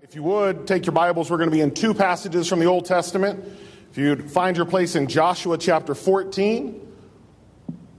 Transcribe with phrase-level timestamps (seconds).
[0.00, 1.28] If you would, take your Bibles.
[1.28, 3.44] We're going to be in two passages from the Old Testament.
[3.90, 6.80] If you'd find your place in Joshua chapter 14,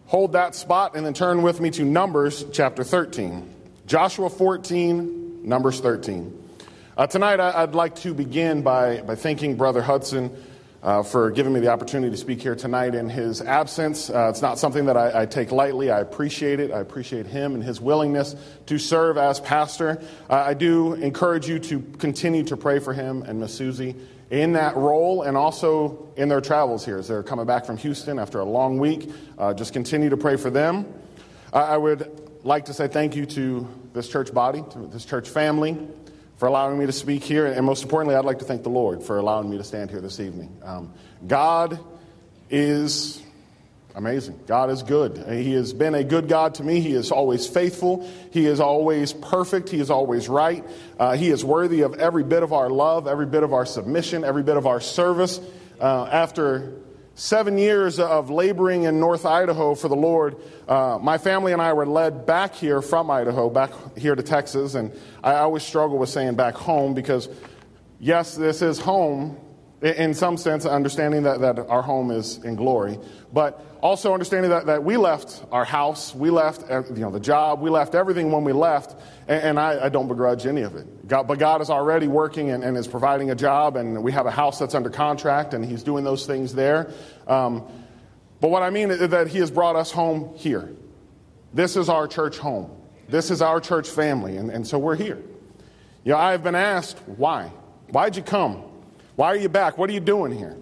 [0.06, 3.54] hold that spot and then turn with me to Numbers chapter 13.
[3.86, 6.42] Joshua 14, Numbers 13.
[6.96, 10.32] Uh, tonight, I, would like to begin by, by thanking Brother Hudson
[10.82, 14.10] uh, for giving me the opportunity to speak here tonight in his absence.
[14.10, 15.92] Uh, it's not something that I, I, take lightly.
[15.92, 16.72] I appreciate it.
[16.72, 18.36] I appreciate him and his willingness
[18.68, 20.02] to serve as pastor.
[20.30, 23.96] Uh, I do encourage you to continue to pray for him and Miss Susie
[24.30, 28.20] in that role and also in their travels here as they're coming back from Houston
[28.20, 29.12] after a long week.
[29.38, 30.86] Uh, just continue to pray for them.
[31.52, 35.76] I would like to say thank you to this church body, to this church family
[36.40, 37.46] for allowing me to speak here.
[37.46, 40.00] And most importantly, I'd like to thank the Lord for allowing me to stand here
[40.00, 40.58] this evening.
[40.64, 40.94] Um,
[41.28, 41.78] God
[42.50, 43.22] is
[43.94, 44.40] amazing.
[44.48, 45.18] God is good.
[45.28, 46.80] He has been a good God to me.
[46.80, 48.10] He is always faithful.
[48.32, 49.68] He is always perfect.
[49.68, 50.66] He is always right.
[50.98, 54.24] Uh, he is worthy of every bit of our love, every bit of our submission,
[54.24, 55.42] every bit of our service.
[55.78, 56.74] Uh, after
[57.20, 60.38] seven years of laboring in North Idaho for the Lord,
[60.70, 64.76] uh, my family and I were led back here from Idaho, back here to Texas.
[64.76, 67.28] And I always struggle with saying back home because,
[68.00, 69.38] yes, this is home
[69.82, 73.00] in some sense, understanding that, that our home is in glory,
[73.32, 77.20] but also understanding that, that we left our house, we left uh, you know, the
[77.20, 80.76] job, we left everything when we left, and, and I, I, don't begrudge any of
[80.76, 81.08] it.
[81.08, 84.26] God, but God is already working and, and, is providing a job, and we have
[84.26, 86.92] a house that's under contract, and He's doing those things there.
[87.26, 87.66] Um,
[88.42, 90.70] but what I mean is that He has brought us home here.
[91.54, 92.70] This is our church home.
[93.08, 95.24] This is our church family, and, and so we're here.
[96.04, 97.52] You know, I have been asked, why?
[97.88, 98.69] Why'd you come?
[99.20, 99.78] Why are you back?
[99.78, 100.56] What are you doing here?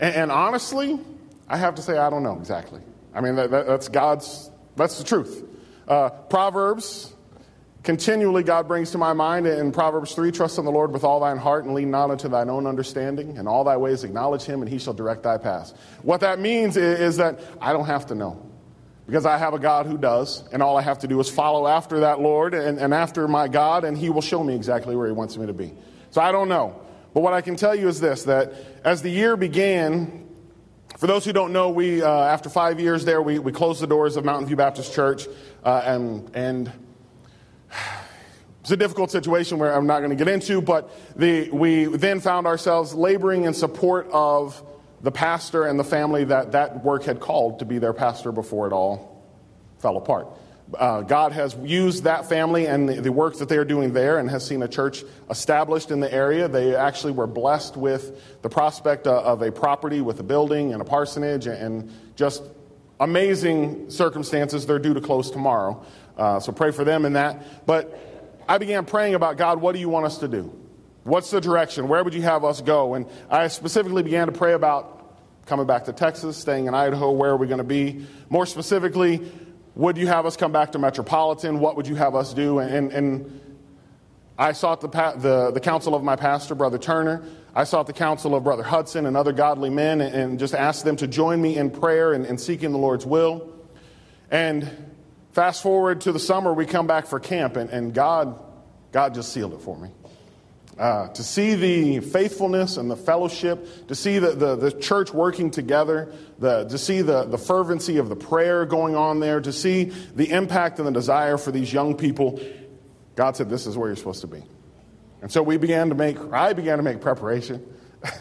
[0.00, 0.98] And, and honestly,
[1.46, 2.80] I have to say, I don't know exactly.
[3.12, 5.44] I mean, that, that, that's God's, that's the truth.
[5.86, 7.14] Uh, Proverbs,
[7.82, 11.20] continually God brings to my mind in Proverbs 3 Trust in the Lord with all
[11.20, 13.36] thine heart and lean not unto thine own understanding.
[13.36, 15.74] and all thy ways acknowledge him, and he shall direct thy paths.
[16.00, 18.40] What that means is, is that I don't have to know
[19.04, 21.66] because I have a God who does, and all I have to do is follow
[21.66, 25.08] after that Lord and, and after my God, and He will show me exactly where
[25.08, 25.74] He wants me to be.
[26.10, 26.80] So I don't know.
[27.16, 28.52] But what I can tell you is this that
[28.84, 30.28] as the year began,
[30.98, 33.86] for those who don't know, we, uh, after five years there, we, we closed the
[33.86, 35.26] doors of Mountain View Baptist Church.
[35.64, 36.70] Uh, and, and
[38.60, 42.20] it's a difficult situation where I'm not going to get into, but the, we then
[42.20, 44.62] found ourselves laboring in support of
[45.00, 48.66] the pastor and the family that that work had called to be their pastor before
[48.66, 49.24] it all
[49.78, 50.28] fell apart
[50.74, 54.18] uh, God has used that family and the, the, work that they are doing there
[54.18, 56.48] and has seen a church established in the area.
[56.48, 60.82] They actually were blessed with the prospect of, of a property with a building and
[60.82, 62.42] a parsonage and, and just
[62.98, 64.66] amazing circumstances.
[64.66, 65.84] They're due to close tomorrow.
[66.16, 67.66] Uh, so pray for them in that.
[67.66, 67.96] But
[68.48, 70.52] I began praying about God, what do you want us to do?
[71.04, 71.86] What's the direction?
[71.86, 72.94] Where would you have us go?
[72.94, 74.96] And I specifically began to pray about
[75.46, 78.04] coming back to Texas, staying in Idaho, where are we going to be?
[78.28, 79.30] More specifically,
[79.76, 81.60] would you have us come back to Metropolitan?
[81.60, 82.58] What would you have us do?
[82.60, 83.40] And, and
[84.38, 87.22] I sought the, the, the counsel of my pastor, Brother Turner.
[87.54, 90.84] I sought the counsel of Brother Hudson and other godly men and, and just asked
[90.84, 93.52] them to join me in prayer and, and seeking the Lord's will.
[94.30, 94.70] And
[95.32, 98.42] fast forward to the summer, we come back for camp, and, and God,
[98.92, 99.90] God just sealed it for me.
[100.78, 105.50] Uh, to see the faithfulness and the fellowship, to see the, the, the church working
[105.50, 109.84] together, the, to see the, the fervency of the prayer going on there, to see
[109.84, 112.38] the impact and the desire for these young people,
[113.14, 114.42] God said, This is where you're supposed to be.
[115.22, 117.66] And so we began to make, I began to make preparation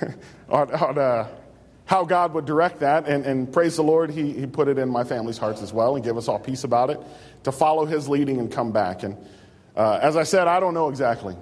[0.50, 1.28] on, on uh,
[1.84, 3.08] how God would direct that.
[3.08, 5.96] And, and praise the Lord, he, he put it in my family's hearts as well
[5.96, 7.00] and gave us all peace about it
[7.44, 9.04] to follow His leading and come back.
[9.04, 9.18] And
[9.76, 11.36] uh, as I said, I don't know exactly.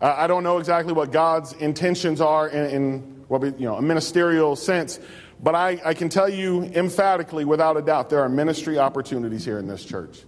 [0.00, 3.82] I don't know exactly what God's intentions are in, in what we, you know, a
[3.82, 4.98] ministerial sense,
[5.42, 9.58] but I, I can tell you emphatically, without a doubt, there are ministry opportunities here
[9.58, 10.24] in this church.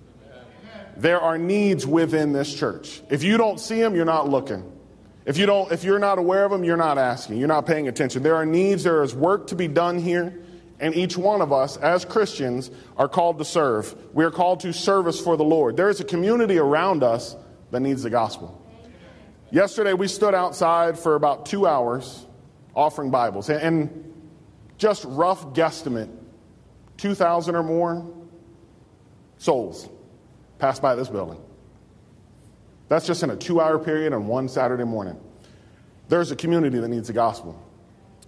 [0.97, 3.01] There are needs within this church.
[3.09, 4.71] If you don't see them, you're not looking.
[5.25, 7.39] If, you don't, if you're not aware of them, you're not asking.
[7.39, 8.23] You're not paying attention.
[8.23, 10.39] There are needs, there is work to be done here,
[10.81, 13.95] and each one of us, as Christians, are called to serve.
[14.13, 15.77] We are called to service for the Lord.
[15.77, 17.37] There is a community around us
[17.71, 18.62] that needs the gospel.
[19.53, 22.27] Yesterday, we stood outside for about two hours
[22.75, 24.15] offering Bibles, and
[24.79, 26.09] just rough guesstimate
[26.97, 28.11] 2,000 or more
[29.37, 29.91] souls
[30.59, 31.39] passed by this building.
[32.89, 35.21] That's just in a two hour period on one Saturday morning.
[36.09, 37.63] There's a community that needs the gospel.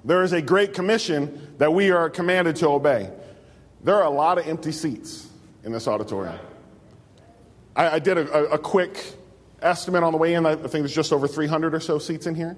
[0.05, 3.11] There is a great commission that we are commanded to obey.
[3.83, 5.27] There are a lot of empty seats
[5.65, 6.39] in this auditorium.
[7.75, 9.15] I, I did a, a, a quick
[9.65, 12.35] estimate on the way in, I think there's just over 300 or so seats in
[12.35, 12.57] here.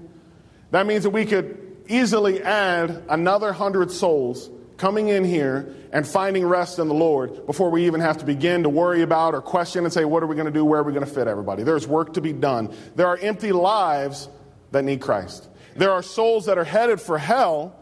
[0.73, 6.45] That means that we could easily add another 100 souls coming in here and finding
[6.45, 9.85] rest in the Lord before we even have to begin to worry about or question
[9.85, 10.65] and say, what are we going to do?
[10.65, 11.63] Where are we going to fit everybody?
[11.63, 12.75] There's work to be done.
[12.95, 14.29] There are empty lives
[14.73, 15.49] that need Christ.
[15.77, 17.75] There are souls that are headed for hell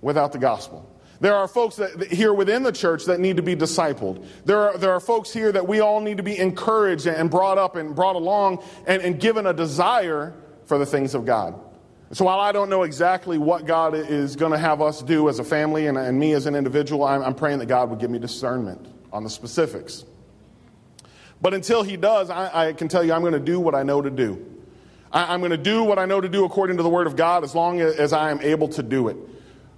[0.00, 0.87] without the gospel.
[1.20, 4.24] There are folks that, here within the church that need to be discipled.
[4.44, 7.58] There are, there are folks here that we all need to be encouraged and brought
[7.58, 10.34] up and brought along and, and given a desire
[10.66, 11.58] for the things of God.
[12.12, 15.40] So while I don't know exactly what God is going to have us do as
[15.40, 18.10] a family and, and me as an individual, I'm, I'm, praying that God would give
[18.10, 20.04] me discernment on the specifics.
[21.42, 23.82] But until He does, I, I can tell you I'm going to do what I
[23.82, 24.58] know to do.
[25.12, 27.16] I, am going to do what I know to do according to the Word of
[27.16, 29.16] God as long as, as I am able to do it.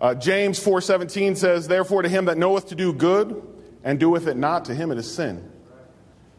[0.00, 3.43] Uh, James 4:17 says, "Therefore to him that knoweth to do good
[3.85, 5.50] and doeth it not, to him it is sin."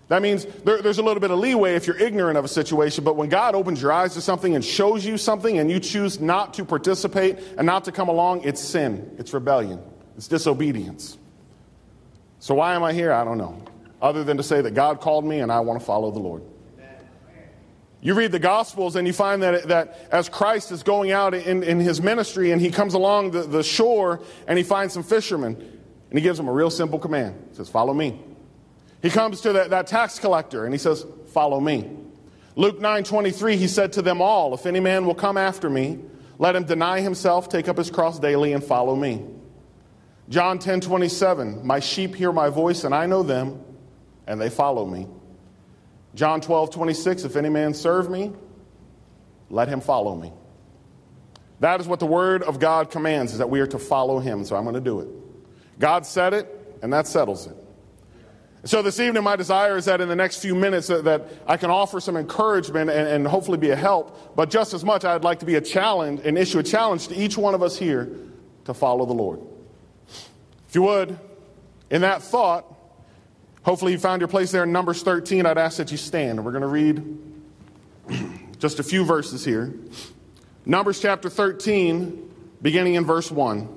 [0.08, 3.06] That means there, there's a little bit of leeway if you're ignorant of a situation,
[3.06, 6.20] but when God opens your eyes to something and shows you something and you choose
[6.20, 9.80] not to participate and not to come along, it's sin, it's rebellion,
[10.18, 11.18] it's disobedience.
[12.40, 13.14] So why am I here?
[13.14, 13.64] I don't know.
[14.02, 16.42] Other than to say that God called me and I want to follow the Lord.
[18.02, 21.62] You read the Gospels and you find that, that as Christ is going out in,
[21.62, 25.56] in his ministry and he comes along the, the shore and he finds some fishermen
[25.56, 27.36] and he gives them a real simple command.
[27.50, 28.20] He says, Follow me.
[29.04, 31.90] He comes to that, that tax collector and he says, Follow me.
[32.56, 36.00] Luke 9 23, he said to them all, If any man will come after me,
[36.40, 39.24] let him deny himself, take up his cross daily, and follow me.
[40.28, 43.64] John 10 27, My sheep hear my voice, and I know them,
[44.26, 45.08] and they follow me.
[46.14, 48.34] John 12, 26, if any man serve me,
[49.50, 50.34] let him follow me.
[51.60, 54.44] That is what the Word of God commands, is that we are to follow him.
[54.46, 55.08] So I'm going to do it.
[55.80, 57.56] God said it, and that settles it.
[58.64, 61.58] So this evening, my desire is that in the next few minutes that, that I
[61.58, 64.36] can offer some encouragement and, and, hopefully be a help.
[64.36, 67.16] But just as much, I'd like to be a challenge and issue a challenge to
[67.16, 68.16] each one of us here
[68.66, 69.40] to follow the Lord.
[70.68, 71.20] If you would,
[71.90, 72.66] in that thought,
[73.64, 75.46] Hopefully, you found your place there in Numbers 13.
[75.46, 76.44] I'd ask that you stand.
[76.44, 77.18] We're going to read
[78.60, 79.74] just a few verses here.
[80.66, 82.30] Numbers chapter 13,
[82.62, 83.70] beginning in verse 1.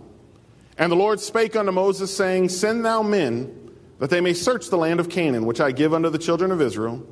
[0.79, 4.79] And the Lord spake unto Moses, saying, Send thou men, that they may search the
[4.79, 7.07] land of Canaan, which I give unto the children of Israel.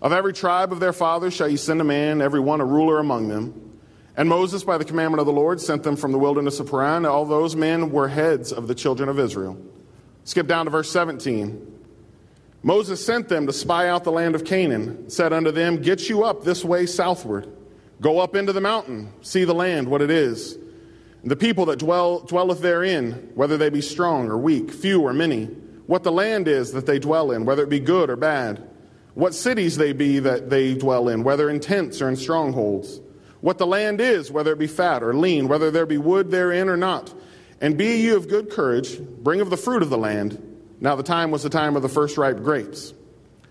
[0.00, 2.98] Of every tribe of their fathers shall ye send a man, every one a ruler
[2.98, 3.78] among them.
[4.16, 7.04] And Moses, by the commandment of the Lord, sent them from the wilderness of Paran.
[7.04, 9.58] All those men were heads of the children of Israel.
[10.24, 11.73] Skip down to verse 17.
[12.64, 16.24] Moses sent them to spy out the land of Canaan, said unto them, Get you
[16.24, 17.46] up this way southward.
[18.00, 20.54] Go up into the mountain, see the land, what it is.
[21.20, 25.12] And the people that dwell, dwelleth therein, whether they be strong or weak, few or
[25.12, 25.44] many,
[25.86, 28.66] what the land is that they dwell in, whether it be good or bad,
[29.12, 32.98] what cities they be that they dwell in, whether in tents or in strongholds,
[33.42, 36.70] what the land is, whether it be fat or lean, whether there be wood therein
[36.70, 37.12] or not.
[37.60, 41.02] And be ye of good courage, bring of the fruit of the land now, the
[41.02, 42.92] time was the time of the first ripe grapes.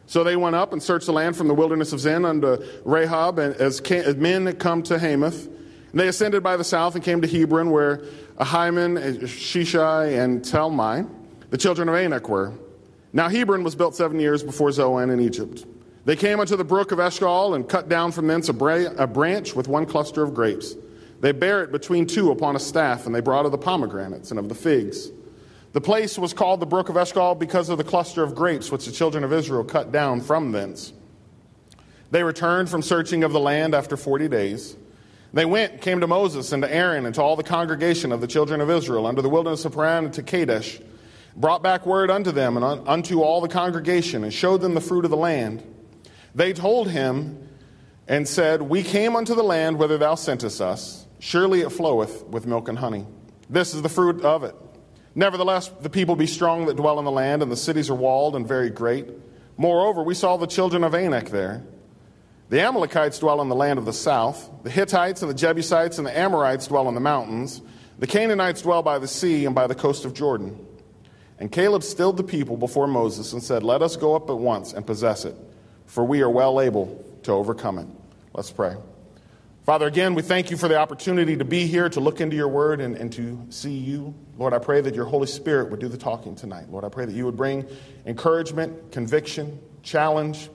[0.06, 3.38] So they went up and searched the land from the wilderness of Zin unto Rehob,
[3.38, 5.48] and as men had come to Hamath.
[5.48, 7.98] And they ascended by the south and came to Hebron, where
[8.38, 11.10] Ahiman, eh, Sheshai, and Talmai,
[11.52, 12.54] the children of Anak, were.
[13.14, 15.66] Now Hebron was built seven years before Zoan in Egypt.
[16.06, 19.08] They came unto the brook of Eshcol and cut down from thence a, bra- a
[19.08, 20.75] branch with one cluster of grapes.
[21.22, 24.39] They bare it between two upon a staff, and they brought of the pomegranates and
[24.39, 25.10] of the figs.
[25.74, 28.86] The place was called the Brook of Eshcol because of the cluster of grapes which
[28.86, 30.94] the children of Israel cut down from thence.
[32.12, 34.77] They returned from searching of the land after forty days.
[35.34, 38.27] They went, came to Moses and to Aaron and to all the congregation of the
[38.27, 40.80] children of Israel under the wilderness of Paran to Kadesh,
[41.36, 45.06] brought back word unto them and unto all the congregation, and showed them the fruit
[45.06, 45.63] of the land.
[46.36, 47.50] They told him
[48.08, 51.08] and said, We came unto the land whither thou sentest us.
[51.18, 53.08] Surely it floweth with milk and honey.
[53.50, 54.56] This is the fruit of it.
[55.15, 58.36] Nevertheless, the people be strong that dwell in the land, and the cities are walled
[58.36, 59.08] and very great.
[59.58, 61.63] Moreover, we saw the children of Anak there.
[62.50, 64.50] The Amalekites dwell in the land of the south.
[64.63, 67.62] The Hittites and the Jebusites and the Amorites dwell in the mountains.
[68.00, 70.63] The Canaanites dwell by the sea and by the coast of Jordan.
[71.39, 74.74] And Caleb stilled the people before Moses and said, Let us go up at once
[74.74, 75.36] and possess it,
[75.86, 77.88] for we are well able to overcome it.
[78.34, 78.75] Let's pray.
[79.65, 82.50] Father, again, we thank you for the opportunity to be here, to look into your
[82.50, 84.13] word, and, and to see you.
[84.38, 86.70] Lord, I pray that your Holy Spirit would do the talking tonight.
[86.70, 87.65] Lord, I pray that you would bring
[88.05, 90.50] encouragement, conviction, challenge,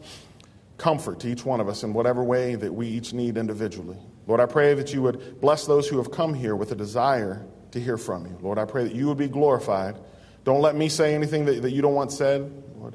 [0.77, 3.97] comfort to each one of us in whatever way that we each need individually.
[4.27, 7.47] Lord, I pray that you would bless those who have come here with a desire
[7.71, 8.37] to hear from you.
[8.43, 9.97] Lord, I pray that you would be glorified.
[10.45, 12.95] Don't let me say anything that, that you don't want said, Lord,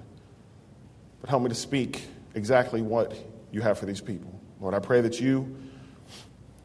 [1.22, 2.04] but help me to speak
[2.36, 3.16] exactly what
[3.52, 4.40] you have for these people.
[4.62, 5.58] Lord, I pray that you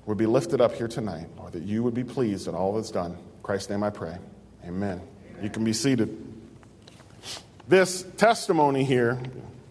[0.08, 2.90] would be lifted up here tonight, Lord, that you would be pleased at all that's
[2.90, 3.12] done.
[3.12, 4.16] In Christ's name I pray.
[4.64, 5.02] Amen.
[5.42, 6.16] You can be seated.
[7.68, 9.20] This testimony here,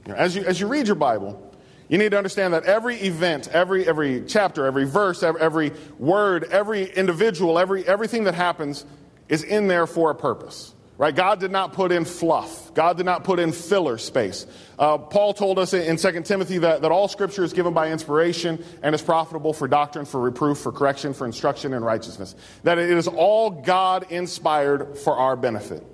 [0.05, 1.43] as you, as you read your Bible,
[1.89, 6.43] you need to understand that every event, every, every chapter, every verse, every, every word,
[6.51, 8.85] every individual, every, everything that happens
[9.29, 10.71] is in there for a purpose.
[10.97, 11.15] Right?
[11.15, 12.73] God did not put in fluff.
[12.73, 14.47] God did not put in filler space.
[14.79, 18.63] Uh, Paul told us in 2 Timothy that, that all scripture is given by inspiration
[18.81, 22.35] and is profitable for doctrine, for reproof, for correction, for instruction in righteousness.
[22.63, 25.85] That it is all God inspired for our benefit.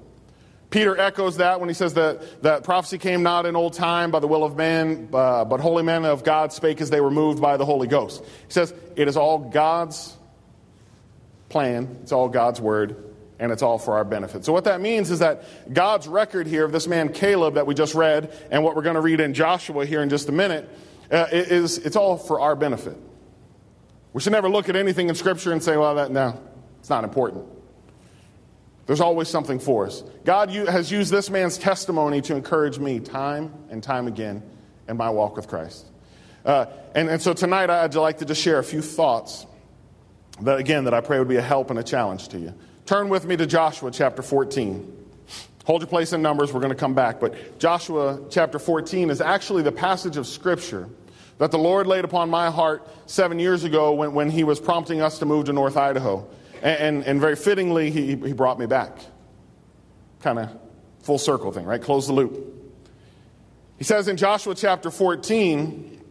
[0.69, 4.19] Peter echoes that when he says that, that prophecy came not in old time by
[4.19, 7.41] the will of man, uh, but holy men of God spake as they were moved
[7.41, 8.23] by the Holy Ghost.
[8.23, 10.17] He says it is all God's
[11.49, 13.12] plan, it's all God's word,
[13.43, 14.45] and it's all for our benefit.
[14.45, 17.75] So, what that means is that God's record here of this man Caleb that we
[17.75, 20.69] just read, and what we're going to read in Joshua here in just a minute,
[21.11, 22.95] uh, is it's all for our benefit.
[24.13, 26.41] We should never look at anything in Scripture and say, well, that, no,
[26.79, 27.45] it's not important.
[28.85, 30.05] There's always something for us.
[30.23, 34.41] God has used this man's testimony to encourage me time and time again
[34.87, 35.85] in my walk with Christ.
[36.45, 39.45] Uh, and, and so tonight I'd like to just share a few thoughts
[40.39, 42.53] that, again, that I pray would be a help and a challenge to you.
[42.85, 44.91] Turn with me to Joshua chapter 14.
[45.63, 47.21] Hold your place in Numbers, we're going to come back.
[47.21, 50.89] But Joshua chapter 14 is actually the passage of Scripture
[51.37, 55.01] that the Lord laid upon my heart seven years ago when, when He was prompting
[55.01, 56.27] us to move to North Idaho.
[56.61, 58.97] And, and, and very fittingly, he, he brought me back.
[60.21, 60.49] Kind of
[61.01, 61.81] full circle thing, right?
[61.81, 62.53] Close the loop.
[63.77, 66.01] He says in Joshua chapter 14,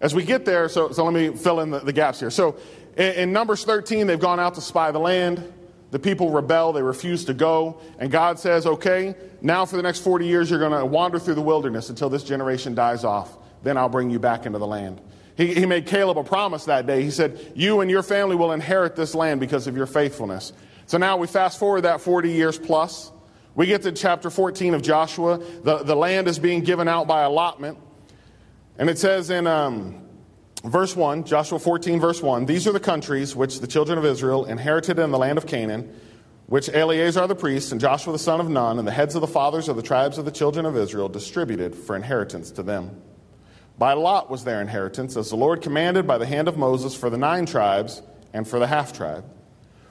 [0.00, 2.30] as we get there, so, so let me fill in the, the gaps here.
[2.30, 2.56] So
[2.96, 5.52] in, in Numbers 13, they've gone out to spy the land.
[5.94, 7.80] The people rebel, they refuse to go.
[8.00, 11.36] And God says, okay, now for the next 40 years, you're going to wander through
[11.36, 13.38] the wilderness until this generation dies off.
[13.62, 15.00] Then I'll bring you back into the land.
[15.36, 17.04] He, he made Caleb a promise that day.
[17.04, 20.52] He said, You and your family will inherit this land because of your faithfulness.
[20.86, 23.12] So now we fast forward that 40 years plus.
[23.54, 25.38] We get to chapter 14 of Joshua.
[25.38, 27.78] The, the land is being given out by allotment.
[28.78, 30.03] And it says in um,
[30.64, 34.44] verse 1, Joshua 14, verse 1 These are the countries which the children of Israel
[34.44, 35.94] inherited in the land of Canaan,
[36.46, 39.26] which Eleazar the priest and Joshua the son of Nun and the heads of the
[39.26, 43.02] fathers of the tribes of the children of Israel distributed for inheritance to them.
[43.78, 47.10] By lot was their inheritance, as the Lord commanded by the hand of Moses for
[47.10, 48.02] the nine tribes
[48.32, 49.24] and for the half tribe.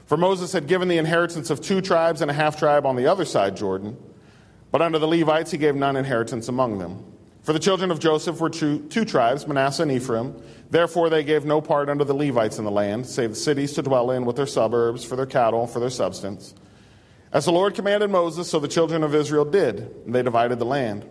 [0.05, 3.07] For Moses had given the inheritance of two tribes and a half tribe on the
[3.07, 3.97] other side Jordan,
[4.71, 7.12] but unto the Levites he gave none inheritance among them.
[7.43, 10.41] For the children of Joseph were two, two tribes, Manasseh and Ephraim.
[10.69, 13.81] Therefore they gave no part unto the Levites in the land, save the cities to
[13.81, 16.55] dwell in with their suburbs, for their cattle, for their substance.
[17.33, 20.65] As the Lord commanded Moses, so the children of Israel did, and they divided the
[20.65, 21.05] land.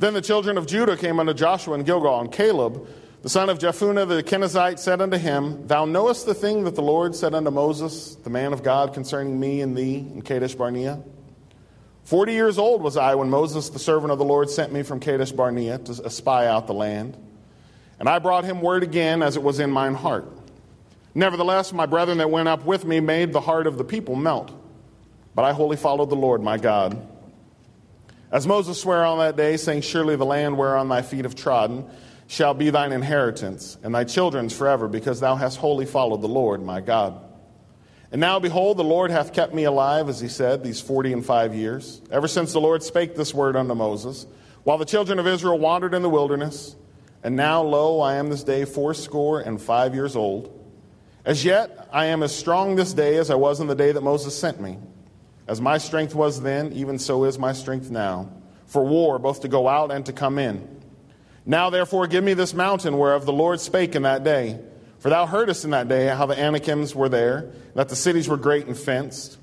[0.00, 2.88] Then the children of Judah came unto Joshua and Gilgal, and Caleb,
[3.22, 6.82] the son of Jephunneh the Kenizzite, said unto him, Thou knowest the thing that the
[6.82, 11.02] Lord said unto Moses, the man of God, concerning me and thee in Kadesh Barnea?
[12.10, 14.98] Forty years old was I when Moses, the servant of the Lord, sent me from
[14.98, 17.16] Kadesh Barnea to espy out the land.
[18.00, 20.26] And I brought him word again as it was in mine heart.
[21.14, 24.50] Nevertheless, my brethren that went up with me made the heart of the people melt.
[25.36, 27.00] But I wholly followed the Lord my God.
[28.32, 31.88] As Moses sware on that day, saying, Surely the land whereon thy feet have trodden
[32.26, 36.60] shall be thine inheritance, and thy children's forever, because thou hast wholly followed the Lord
[36.60, 37.22] my God.
[38.12, 41.24] And now, behold, the Lord hath kept me alive, as he said, these forty and
[41.24, 44.26] five years, ever since the Lord spake this word unto Moses,
[44.64, 46.74] while the children of Israel wandered in the wilderness.
[47.22, 50.56] And now, lo, I am this day fourscore and five years old.
[51.24, 54.00] As yet, I am as strong this day as I was in the day that
[54.00, 54.78] Moses sent me.
[55.46, 58.32] As my strength was then, even so is my strength now,
[58.66, 60.66] for war, both to go out and to come in.
[61.44, 64.58] Now, therefore, give me this mountain whereof the Lord spake in that day.
[65.00, 68.36] For thou heardest in that day how the Anakims were there, that the cities were
[68.36, 69.38] great and fenced.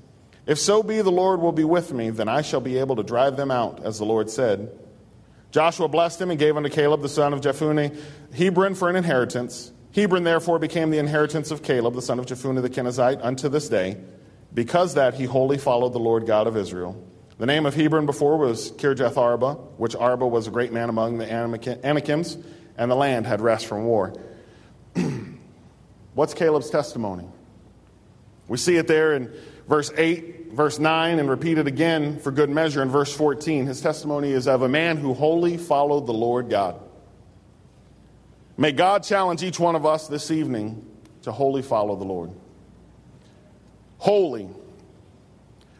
[0.46, 3.02] If so be the Lord will be with me, then I shall be able to
[3.02, 4.70] drive them out, as the Lord said.
[5.50, 7.98] Joshua blessed him and gave unto Caleb the son of Jephunneh
[8.34, 9.72] Hebron for an inheritance.
[9.94, 13.68] Hebron therefore became the inheritance of Caleb the son of Jephunneh the Kenizzite unto this
[13.68, 13.96] day.
[14.54, 17.04] Because that he wholly followed the Lord God of Israel.
[17.38, 21.18] The name of Hebron before was Kirjath Arba, which Arba was a great man among
[21.18, 22.38] the Anakims,
[22.76, 24.14] and the land had rest from war.
[26.18, 27.28] What's Caleb's testimony?
[28.48, 29.32] We see it there in
[29.68, 33.66] verse 8, verse 9, and repeat it again for good measure in verse 14.
[33.66, 36.82] His testimony is of a man who wholly followed the Lord God.
[38.56, 40.84] May God challenge each one of us this evening
[41.22, 42.32] to wholly follow the Lord
[43.98, 44.48] holy.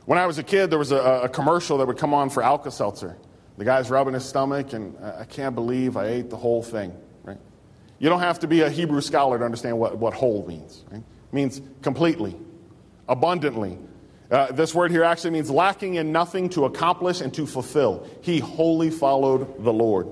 [0.04, 2.44] When I was a kid, there was a, a commercial that would come on for
[2.44, 3.16] Alka Seltzer.
[3.56, 6.96] The guy's rubbing his stomach, and I can't believe I ate the whole thing.
[7.98, 10.84] You don't have to be a Hebrew scholar to understand what, what whole means.
[10.90, 10.98] Right?
[11.00, 12.36] It means completely,
[13.08, 13.78] abundantly.
[14.30, 18.06] Uh, this word here actually means lacking in nothing to accomplish and to fulfill.
[18.20, 20.08] He wholly followed the Lord.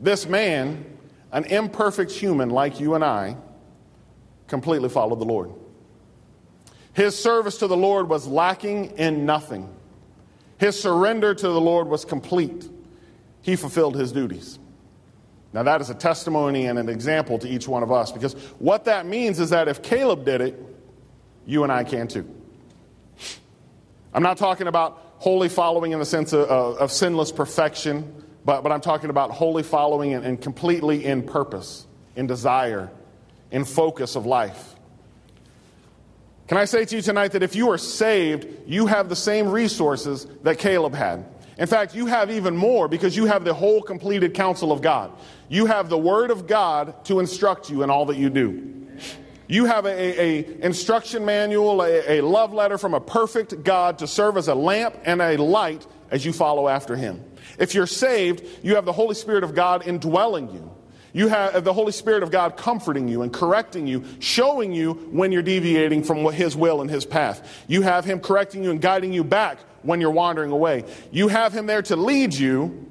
[0.00, 0.84] This man,
[1.32, 3.36] an imperfect human like you and I,
[4.48, 5.52] completely followed the Lord.
[6.92, 9.68] His service to the Lord was lacking in nothing.
[10.58, 12.68] His surrender to the Lord was complete.
[13.42, 14.58] He fulfilled his duties.
[15.52, 18.84] Now, that is a testimony and an example to each one of us because what
[18.84, 20.62] that means is that if Caleb did it,
[21.46, 22.28] you and I can too.
[24.12, 28.62] I'm not talking about wholly following in the sense of, of, of sinless perfection, but,
[28.62, 31.86] but I'm talking about wholly following and, and completely in purpose,
[32.16, 32.90] in desire,
[33.50, 34.74] in focus of life.
[36.48, 39.48] Can I say to you tonight that if you are saved, you have the same
[39.48, 41.24] resources that Caleb had?
[41.58, 45.12] In fact, you have even more because you have the whole completed counsel of God.
[45.48, 48.86] You have the Word of God to instruct you in all that you do.
[49.48, 54.06] You have a, a instruction manual, a, a love letter from a perfect God to
[54.06, 57.24] serve as a lamp and a light as you follow after Him.
[57.58, 60.76] If you're saved, you have the Holy Spirit of God indwelling you.
[61.16, 65.32] You have the Holy Spirit of God comforting you and correcting you, showing you when
[65.32, 67.64] you're deviating from His will and His path.
[67.66, 70.84] You have Him correcting you and guiding you back when you're wandering away.
[71.10, 72.86] You have Him there to lead you,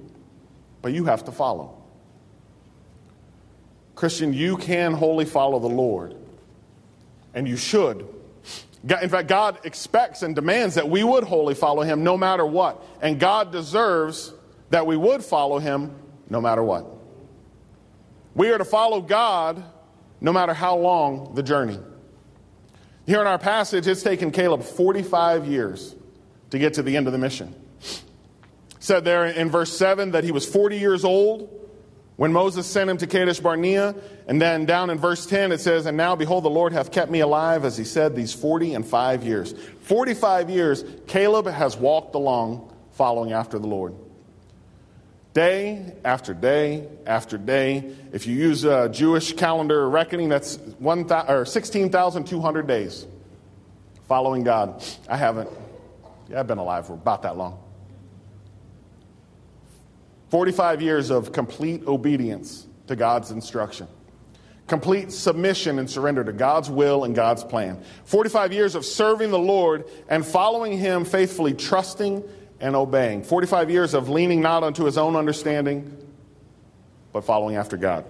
[0.82, 1.80] but you have to follow.
[3.94, 6.16] Christian, you can wholly follow the Lord,
[7.36, 8.08] and you should.
[9.04, 12.84] In fact, God expects and demands that we would wholly follow Him no matter what.
[13.04, 14.34] And God deserves
[14.72, 15.94] that we would follow Him
[16.28, 16.95] no matter what.
[18.36, 19.64] We are to follow God
[20.20, 21.80] no matter how long the journey.
[23.06, 25.96] Here in our passage, it's taken Caleb 45 years
[26.50, 27.56] to get to the end of the mission.
[28.80, 31.50] said there in verse 7 that he was 40 years old
[32.18, 33.96] when Moses sent him to Kadesh Barnea.
[34.28, 37.12] And then down in verse 10 it says, And now behold, the Lord hath kept
[37.12, 39.54] me alive, as he said, these 40 and 5 years.
[39.82, 43.94] 45 years, Caleb has walked along following after the Lord.
[45.36, 47.94] Day after day after day.
[48.14, 53.06] If you use a Jewish calendar reckoning, that's 16,200 days
[54.08, 54.82] following God.
[55.10, 55.50] I haven't.
[56.30, 57.60] Yeah, I've been alive for about that long.
[60.30, 63.90] 45 years of complete obedience to God's instruction,
[64.68, 67.84] complete submission and surrender to God's will and God's plan.
[68.06, 72.24] 45 years of serving the Lord and following Him faithfully, trusting
[72.60, 73.24] and obeying.
[73.24, 75.98] 45 years of leaning not unto his own understanding,
[77.12, 78.06] but following after God.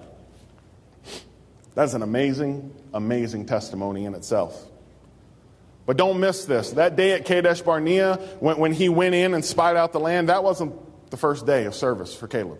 [1.73, 4.65] That's an amazing, amazing testimony in itself.
[5.85, 6.71] But don't miss this.
[6.71, 10.29] That day at Kadesh Barnea, when, when he went in and spied out the land,
[10.29, 10.73] that wasn't
[11.11, 12.59] the first day of service for Caleb.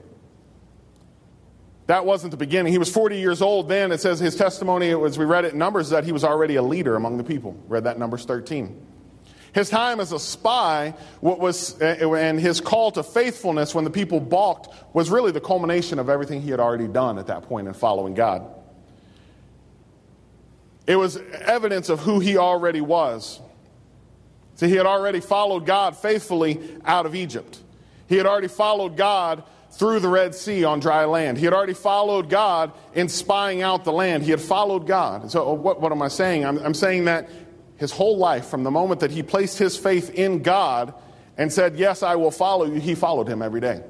[1.88, 2.72] That wasn't the beginning.
[2.74, 3.92] He was 40 years old then.
[3.92, 6.62] It says his testimony, as we read it in Numbers, that he was already a
[6.64, 7.56] leader among the people.
[7.68, 8.86] Read that Numbers 13.
[9.56, 13.90] His time as a spy what was, uh, and his call to faithfulness when the
[13.90, 17.70] people balked was really the culmination of everything he had already done at that point
[17.70, 18.46] in following God.
[20.86, 23.40] It was evidence of who he already was.
[24.56, 27.58] See, he had already followed God faithfully out of Egypt.
[28.10, 31.38] He had already followed God through the Red Sea on dry land.
[31.38, 34.24] He had already followed God in spying out the land.
[34.24, 35.32] He had followed God.
[35.32, 36.46] So, what, what am I saying?
[36.46, 37.30] I'm, I'm saying that
[37.78, 40.94] his whole life, from the moment that he placed his faith in God
[41.38, 43.84] and said, Yes, I will follow you, he followed him every day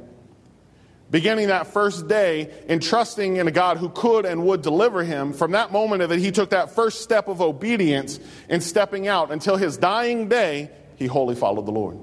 [1.11, 5.33] beginning that first day in trusting in a God who could and would deliver him,
[5.33, 8.19] from that moment that he took that first step of obedience
[8.49, 11.99] in stepping out until his dying day, he wholly followed the Lord.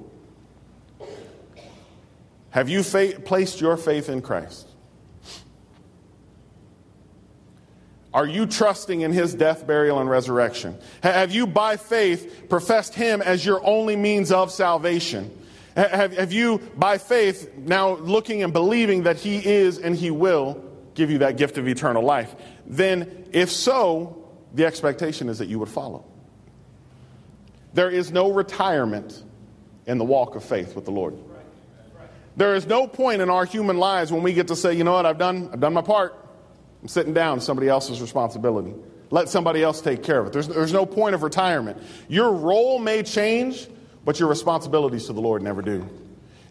[2.51, 4.69] Have you placed your faith in Christ?
[8.15, 10.79] Are you trusting in his death, burial, and resurrection?
[11.03, 15.31] Have you, by faith, professed him as your only means of salvation?
[15.77, 20.63] Have, have you, by faith, now looking and believing that He is and He will
[20.95, 22.35] give you that gift of eternal life?
[22.67, 26.05] Then, if so, the expectation is that you would follow.
[27.73, 29.23] There is no retirement
[29.87, 31.17] in the walk of faith with the Lord.
[32.37, 34.93] There is no point in our human lives when we get to say, you know
[34.93, 36.19] what, I've done, I've done my part.
[36.83, 38.75] I'm sitting down, somebody else's responsibility.
[39.11, 40.33] Let somebody else take care of it.
[40.33, 41.79] There's, there's no point of retirement.
[42.09, 43.69] Your role may change,
[44.05, 45.89] but your responsibilities to the Lord never do.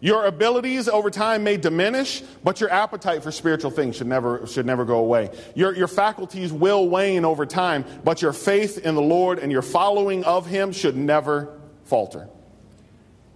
[0.00, 4.66] Your abilities over time may diminish, but your appetite for spiritual things should never, should
[4.66, 5.30] never go away.
[5.54, 9.62] Your, your faculties will wane over time, but your faith in the Lord and your
[9.62, 12.28] following of Him should never falter.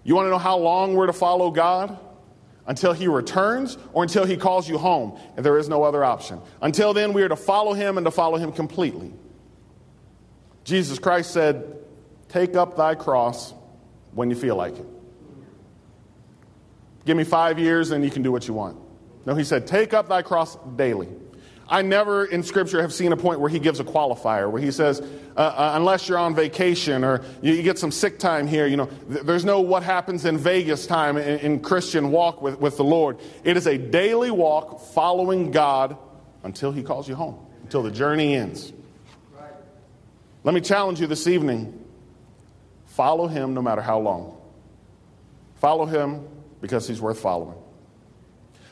[0.03, 1.99] You want to know how long we're to follow God?
[2.67, 6.41] Until he returns or until he calls you home, and there is no other option.
[6.61, 9.13] Until then, we are to follow him and to follow him completely.
[10.65, 11.79] Jesus Christ said,
[12.29, 13.55] Take up thy cross
[14.13, 14.87] when you feel like it.
[17.05, 18.77] Give me five years and you can do what you want.
[19.25, 21.09] No, he said, Take up thy cross daily.
[21.69, 24.71] I never in Scripture have seen a point where he gives a qualifier, where he
[24.71, 28.77] says, uh, uh, unless you're on vacation or you, get some sick time here, you
[28.77, 32.77] know, th- there's no what happens in Vegas time in, in Christian walk with, with
[32.77, 33.19] the Lord.
[33.43, 35.97] It is a daily walk following God
[36.45, 38.73] until he calls you home, until the journey ends.
[40.45, 41.83] Let me challenge you this evening
[42.87, 44.41] follow him no matter how long.
[45.57, 46.29] Follow him
[46.61, 47.59] because he's worth following.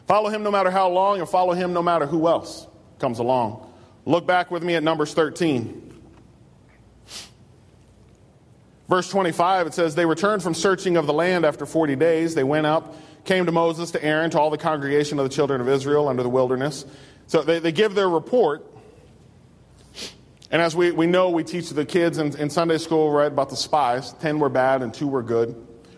[0.07, 2.69] Follow him no matter how long, and follow him no matter who else
[3.05, 3.71] comes along.
[4.07, 6.01] Look back with me at Numbers 13.
[8.89, 12.35] Verse 25, it says, They returned from searching of the land after 40 days.
[12.35, 15.61] They went up, came to Moses, to Aaron, to all the congregation of the children
[15.61, 16.87] of Israel under the wilderness.
[17.27, 18.65] So they, they give their report.
[20.51, 23.51] And as we, we know, we teach the kids in, in Sunday school, right, about
[23.51, 24.15] the spies.
[24.15, 25.55] Ten were bad and two were good.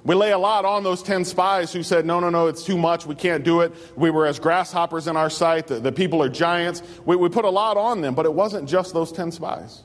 [0.06, 2.78] We lay a lot on those 10 spies who said, no, no, no, it's too
[2.78, 3.06] much.
[3.06, 3.74] We can't do it.
[3.96, 5.66] We were as grasshoppers in our sight.
[5.66, 6.80] The, the people are giants.
[7.04, 9.82] We, we put a lot on them, but it wasn't just those 10 spies.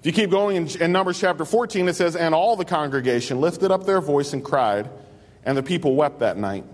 [0.00, 3.40] If you keep going in, in Numbers chapter 14, it says, And all the congregation
[3.40, 4.90] lifted up their voice and cried,
[5.44, 6.66] and the people wept that night.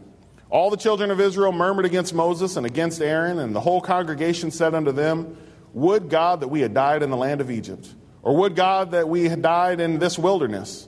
[0.51, 4.51] All the children of Israel murmured against Moses and against Aaron, and the whole congregation
[4.51, 5.37] said unto them,
[5.75, 7.89] Would God that we had died in the land of Egypt,
[8.23, 10.88] or would God that we had died in this wilderness?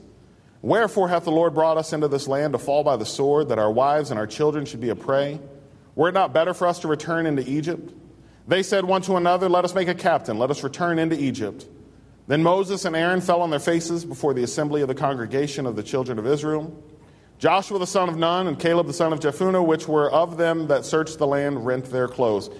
[0.61, 3.59] Wherefore hath the Lord brought us into this land to fall by the sword, that
[3.59, 5.39] our wives and our children should be a prey?
[5.95, 7.91] Were it not better for us to return into Egypt?
[8.47, 11.65] They said one to another, Let us make a captain, let us return into Egypt.
[12.27, 15.75] Then Moses and Aaron fell on their faces before the assembly of the congregation of
[15.75, 16.73] the children of Israel.
[17.39, 20.67] Joshua the son of Nun and Caleb the son of Jephunneh, which were of them
[20.67, 22.51] that searched the land, rent their clothes.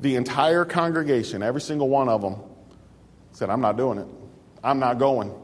[0.00, 2.36] The entire congregation, every single one of them,
[3.32, 4.06] said, I'm not doing it.
[4.64, 5.34] I'm not going.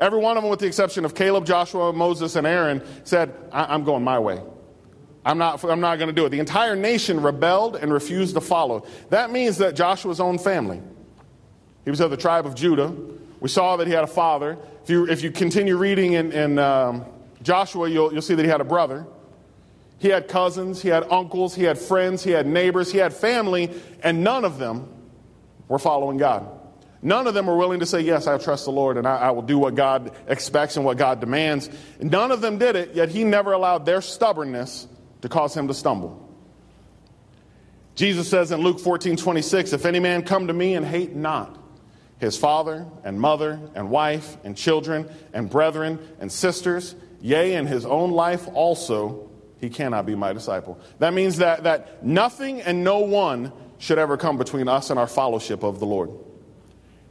[0.00, 3.74] Every one of them, with the exception of Caleb, Joshua, Moses, and Aaron, said, I-
[3.74, 4.40] am going my way.
[5.24, 6.30] I'm not, I'm not going to do it.
[6.30, 8.86] The entire nation rebelled and refused to follow.
[9.10, 10.82] That means that Joshua's own family,
[11.84, 12.94] he was of the tribe of Judah.
[13.40, 14.58] We saw that he had a father.
[14.82, 17.04] If you, if you continue reading in, in um,
[17.42, 19.06] Joshua, you'll, you'll see that he had a brother.
[19.98, 23.70] He had cousins, he had uncles, he had friends, he had neighbors, he had family,
[24.02, 24.88] and none of them
[25.68, 26.46] were following God.
[27.04, 29.30] None of them were willing to say, Yes, I trust the Lord and I, I,
[29.30, 31.68] will do what God expects and what God demands.
[32.00, 34.88] None of them did it, yet He never allowed their stubbornness
[35.20, 36.20] to cause Him to stumble.
[37.94, 41.58] Jesus says in Luke 14 26, If any man come to me and hate not
[42.18, 47.84] his father and mother and wife and children and brethren and sisters, yea, and his
[47.84, 50.80] own life also, he cannot be my disciple.
[51.00, 55.06] That means that, that nothing and no one should ever come between us and our
[55.06, 56.10] fellowship of the Lord.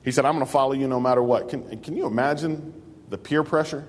[0.03, 1.49] He said, I'm going to follow you no matter what.
[1.49, 2.73] Can, can you imagine
[3.09, 3.85] the peer pressure?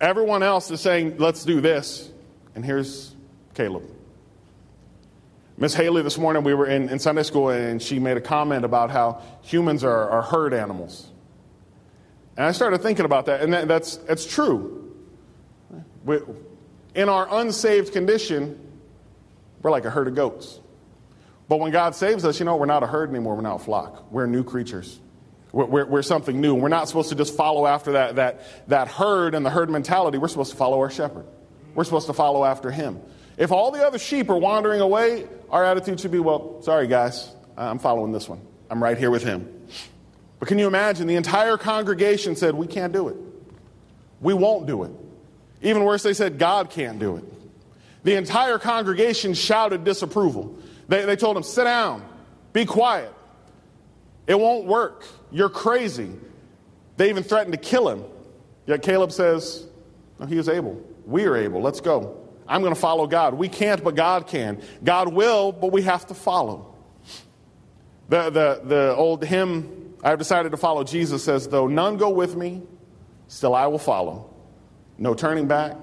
[0.00, 2.10] Everyone else is saying, let's do this.
[2.54, 3.14] And here's
[3.54, 3.90] Caleb.
[5.56, 8.64] Miss Haley, this morning we were in, in, Sunday school and she made a comment
[8.64, 11.08] about how humans are, are herd animals.
[12.36, 14.92] And I started thinking about that, and that, that's, that's true.
[16.04, 16.18] We,
[16.96, 18.58] in our unsaved condition,
[19.62, 20.58] we're like a herd of goats.
[21.48, 23.64] But when God saves us, you know, we're not a herd anymore, we're not a
[23.64, 24.10] flock.
[24.10, 24.98] We're new creatures.
[25.52, 26.54] We're, we're, we're, something new.
[26.54, 30.18] We're not supposed to just follow after that, that, that herd and the herd mentality.
[30.18, 31.26] We're supposed to follow our shepherd.
[31.74, 33.00] We're supposed to follow after him.
[33.36, 37.32] If all the other sheep are wandering away, our attitude should be, well, sorry, guys,
[37.56, 38.40] I'm following this one.
[38.70, 39.68] I'm right here with him.
[40.38, 41.06] But can you imagine?
[41.06, 43.16] The entire congregation said, we can't do it.
[44.20, 44.90] We won't do it.
[45.62, 47.24] Even worse, they said, God can't do it.
[48.04, 50.58] The entire congregation shouted disapproval.
[50.88, 52.04] They, they told him, sit down,
[52.52, 53.12] be quiet.
[54.26, 55.04] It won't work.
[55.30, 56.10] You're crazy.
[56.96, 58.04] They even threatened to kill him.
[58.66, 59.66] Yet Caleb says,
[60.18, 60.80] no, he is able.
[61.06, 61.60] We are able.
[61.60, 62.20] Let's go.
[62.46, 63.34] I'm going to follow God.
[63.34, 64.62] We can't, but God can.
[64.82, 66.74] God will, but we have to follow.
[68.08, 72.36] The, the, the old hymn, I've decided to follow Jesus, says, Though none go with
[72.36, 72.62] me,
[73.28, 74.30] still I will follow.
[74.98, 75.76] No turning back,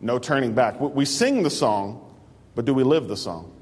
[0.00, 0.80] no turning back.
[0.80, 2.14] We sing the song,
[2.54, 3.52] but do we live the song?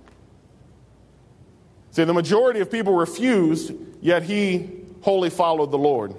[1.99, 6.15] See, the majority of people refused, yet he wholly followed the Lord.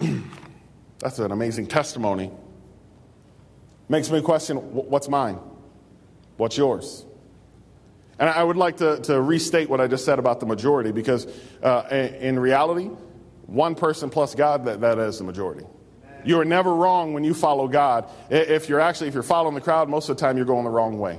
[0.98, 2.30] That's an amazing testimony.
[3.86, 5.38] Makes me question what's mine?
[6.38, 7.04] What's yours?
[8.18, 11.26] And I would like to, to restate what I just said about the majority because
[11.62, 12.86] uh, in reality,
[13.44, 15.66] one person plus God, that, that is the majority.
[16.24, 18.08] You are never wrong when you follow God.
[18.30, 20.70] If you're actually, if you're following the crowd, most of the time you're going the
[20.70, 21.18] wrong way.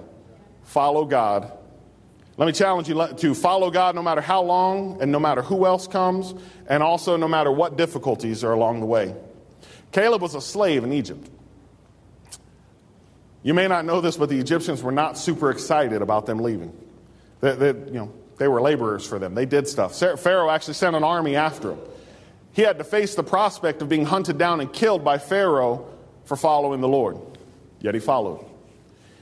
[0.63, 1.51] Follow God.
[2.39, 5.65] Let me challenge you to follow God no matter how long and no matter who
[5.65, 6.33] else comes,
[6.67, 9.13] and also no matter what difficulties are along the way.
[9.91, 11.29] Caleb was a slave in Egypt.
[13.43, 16.71] You may not know this, but the Egyptians were not super excited about them leaving.
[17.41, 19.35] They, they, you know, they were laborers for them.
[19.35, 19.99] They did stuff.
[19.99, 21.79] Pharaoh actually sent an army after them.
[22.53, 25.89] He had to face the prospect of being hunted down and killed by Pharaoh
[26.23, 27.17] for following the Lord.
[27.81, 28.45] Yet he followed.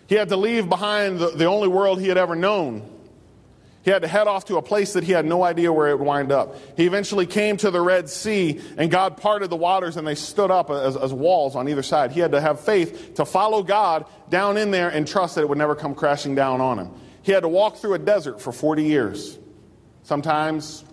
[0.05, 2.93] He had to leave behind the, the only world he had ever known.
[3.87, 5.97] He had to head off to a place that he had no idea where it
[5.97, 6.57] would wind up.
[6.75, 10.51] He eventually came to the Red Sea, and God parted the waters, and they stood
[10.51, 12.11] up as, as walls on either side.
[12.11, 15.47] He had to have faith to follow God down in there and trust that it
[15.47, 16.91] would never come crashing down on him.
[17.21, 19.39] He had to walk through a desert for 40 years.
[20.03, 20.83] Sometimes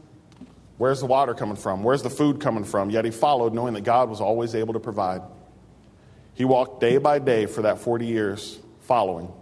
[0.76, 1.83] Where's the water coming from?
[1.83, 2.90] Where's the food coming from?
[2.90, 5.22] Yet he followed, knowing that God was always able to provide.
[6.35, 9.33] He walked day by day for that 40 years, following.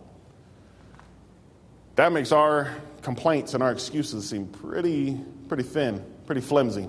[1.97, 6.89] That makes our complaints and our excuses seem pretty, pretty thin, pretty flimsy.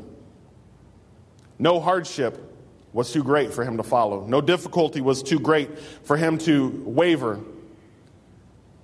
[1.59, 2.51] No hardship
[2.93, 4.25] was too great for him to follow.
[4.25, 7.39] No difficulty was too great for him to waver.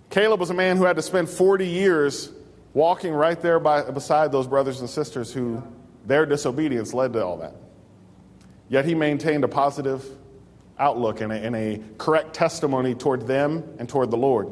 [0.09, 2.31] Caleb was a man who had to spend 40 years
[2.73, 5.63] walking right there by, beside those brothers and sisters who
[6.05, 7.53] their disobedience led to all that.
[8.67, 10.03] Yet he maintained a positive
[10.77, 14.51] outlook and a, and a correct testimony toward them and toward the Lord.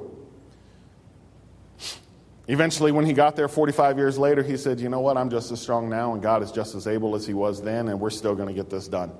[2.49, 5.17] Eventually, when he got there 45 years later, he said, You know what?
[5.17, 7.89] I'm just as strong now, and God is just as able as he was then,
[7.89, 9.11] and we're still going to get this done.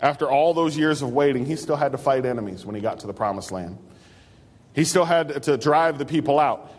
[0.00, 3.00] After all those years of waiting, he still had to fight enemies when he got
[3.00, 3.78] to the promised land.
[4.74, 6.70] He still had to drive the people out.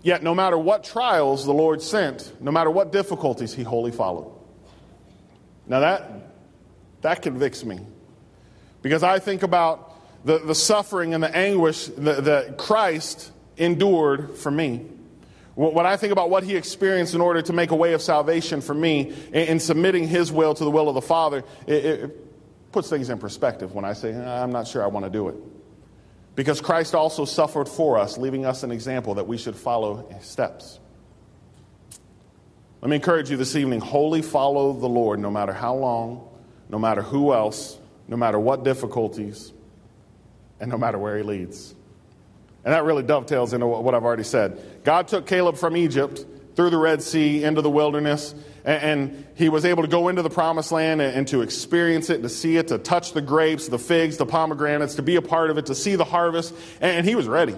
[0.00, 4.32] Yet, no matter what trials the Lord sent, no matter what difficulties, he wholly followed.
[5.66, 6.32] Now, that,
[7.02, 7.80] that convicts me
[8.80, 9.92] because I think about
[10.24, 14.86] the, the suffering and the anguish that, that Christ endured for me.
[15.54, 18.62] When I think about what he experienced in order to make a way of salvation
[18.62, 22.72] for me in, in submitting his will to the will of the Father, it, it
[22.72, 25.28] puts things in perspective when I say, uh, I'm not sure I want to do
[25.28, 25.36] it.
[26.34, 30.24] Because Christ also suffered for us, leaving us an example that we should follow his
[30.24, 30.80] steps.
[32.80, 36.26] Let me encourage you this evening wholly follow the Lord no matter how long,
[36.70, 39.52] no matter who else, no matter what difficulties,
[40.58, 41.74] and no matter where he leads.
[42.64, 44.82] And that really dovetails into what I've already said.
[44.84, 49.64] God took Caleb from Egypt through the Red Sea into the wilderness and, he was
[49.64, 52.78] able to go into the promised land and, to experience it, to see it, to
[52.78, 55.96] touch the grapes, the figs, the pomegranates, to be a part of it, to see
[55.96, 56.54] the harvest.
[56.80, 57.56] And, he was ready.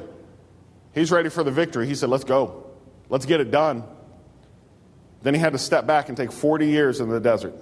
[0.94, 1.86] He's ready for the victory.
[1.86, 2.70] He said, Let's go.
[3.10, 3.84] Let's get it done.
[5.22, 7.54] Then he had to step back and take 40 years in the desert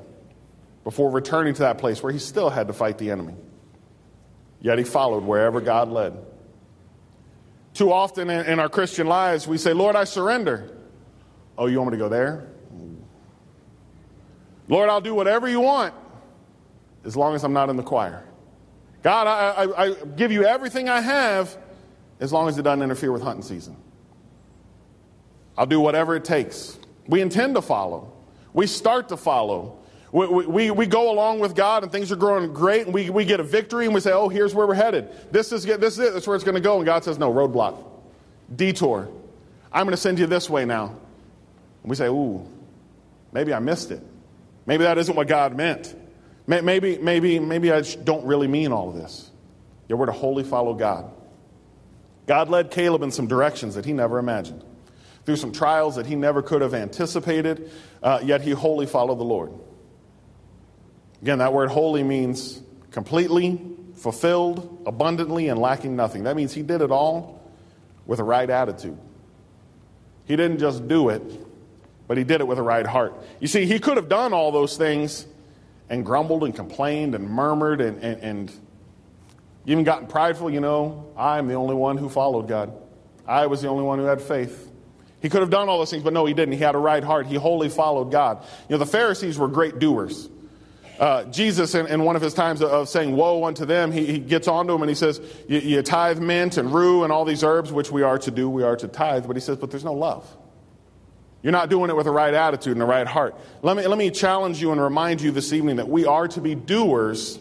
[0.84, 3.34] before returning to that place where he still had to fight the enemy.
[4.60, 6.16] Yet he followed wherever God led.
[7.74, 10.76] Too often in our Christian lives, we say, Lord, I surrender.
[11.56, 12.48] Oh, you want me to go there?
[14.68, 15.94] Lord, I'll do whatever you want
[17.04, 18.24] as long as I'm not in the choir.
[19.02, 21.56] God, I, I, I give you everything I have
[22.20, 23.76] as long as it doesn't interfere with hunting season.
[25.58, 26.78] I'll do whatever it takes.
[27.08, 28.12] We intend to follow.
[28.52, 29.81] We start to follow.
[30.12, 33.24] We, we, we go along with God and things are growing great and we, we
[33.24, 35.08] get a victory and we say, oh, here's where we're headed.
[35.32, 36.12] This is, this is it.
[36.12, 36.76] That's where it's going to go.
[36.76, 37.82] And God says, no, roadblock,
[38.54, 39.08] detour.
[39.72, 40.88] I'm going to send you this way now.
[41.82, 42.46] And we say, ooh,
[43.32, 44.02] maybe I missed it.
[44.66, 45.96] Maybe that isn't what God meant.
[46.46, 49.30] Maybe, maybe, maybe I don't really mean all of this.
[49.88, 51.10] Yeah, we're to wholly follow God.
[52.26, 54.62] God led Caleb in some directions that he never imagined,
[55.24, 57.70] through some trials that he never could have anticipated,
[58.02, 59.52] uh, yet he wholly followed the Lord.
[61.22, 63.60] Again, that word wholly means completely,
[63.94, 66.24] fulfilled, abundantly, and lacking nothing.
[66.24, 67.40] That means he did it all
[68.06, 68.98] with a right attitude.
[70.24, 71.22] He didn't just do it,
[72.08, 73.14] but he did it with a right heart.
[73.38, 75.26] You see, he could have done all those things
[75.88, 78.52] and grumbled and complained and murmured and, and, and
[79.66, 80.50] even gotten prideful.
[80.50, 82.72] You know, I'm the only one who followed God,
[83.26, 84.70] I was the only one who had faith.
[85.20, 86.54] He could have done all those things, but no, he didn't.
[86.54, 87.28] He had a right heart.
[87.28, 88.42] He wholly followed God.
[88.68, 90.28] You know, the Pharisees were great doers.
[91.02, 94.18] Uh, Jesus, in, in, one of his times of saying woe unto them, he, he
[94.20, 97.72] gets onto them and he says, You tithe mint and rue and all these herbs,
[97.72, 99.26] which we are to do, we are to tithe.
[99.26, 100.24] But he says, But there's no love.
[101.42, 103.34] You're not doing it with the right attitude and the right heart.
[103.62, 106.40] Let me, let me challenge you and remind you this evening that we are to
[106.40, 107.40] be doers,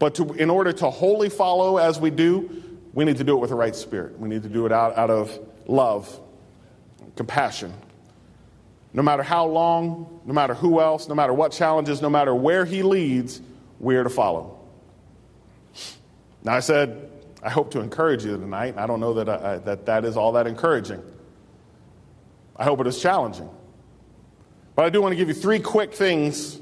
[0.00, 2.60] but to, in order to wholly follow as we do,
[2.92, 4.18] we need to do it with the right spirit.
[4.18, 6.20] We need to do it out, out of love,
[7.14, 7.72] compassion.
[8.94, 12.64] No matter how long, no matter who else, no matter what challenges, no matter where
[12.64, 13.42] he leads,
[13.80, 14.60] we are to follow.
[16.44, 17.10] Now, I said,
[17.42, 18.78] I hope to encourage you tonight.
[18.78, 21.02] I don't know that, I, that that is all that encouraging.
[22.56, 23.50] I hope it is challenging.
[24.76, 26.60] But I do want to give you three quick things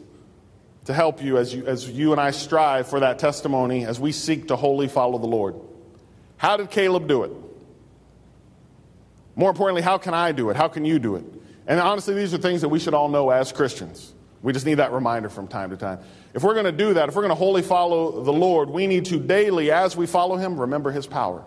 [0.86, 4.10] to help you as, you as you and I strive for that testimony as we
[4.10, 5.56] seek to wholly follow the Lord.
[6.38, 7.32] How did Caleb do it?
[9.36, 10.56] More importantly, how can I do it?
[10.56, 11.24] How can you do it?
[11.66, 14.12] And honestly, these are things that we should all know as Christians.
[14.42, 16.00] We just need that reminder from time to time.
[16.34, 18.86] If we're going to do that, if we're going to wholly follow the Lord, we
[18.86, 21.44] need to daily, as we follow Him, remember His power.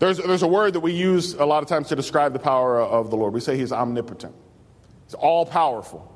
[0.00, 2.80] There's, there's a word that we use a lot of times to describe the power
[2.80, 3.32] of the Lord.
[3.32, 4.34] We say He's omnipotent,
[5.04, 6.06] He's all powerful.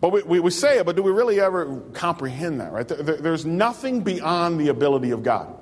[0.00, 2.88] But we, we, we, say it, but do we really ever comprehend that, right?
[2.88, 5.54] There, there, there's nothing beyond the ability of God.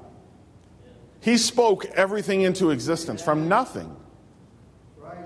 [1.20, 3.96] He spoke everything into existence from nothing.